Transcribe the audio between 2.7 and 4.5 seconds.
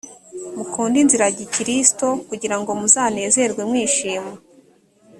muzanezerwe mwishima